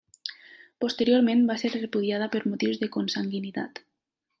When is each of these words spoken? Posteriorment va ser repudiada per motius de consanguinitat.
Posteriorment 0.83 1.45
va 1.51 1.59
ser 1.65 1.73
repudiada 1.75 2.31
per 2.37 2.45
motius 2.55 2.85
de 2.85 2.95
consanguinitat. 3.01 3.89